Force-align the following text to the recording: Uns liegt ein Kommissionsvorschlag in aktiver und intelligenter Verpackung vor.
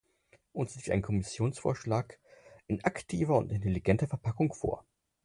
Uns 0.51 0.73
liegt 0.75 0.89
ein 0.89 1.03
Kommissionsvorschlag 1.03 2.17
in 2.65 2.83
aktiver 2.83 3.37
und 3.37 3.51
intelligenter 3.51 4.07
Verpackung 4.07 4.51
vor. 4.51 4.83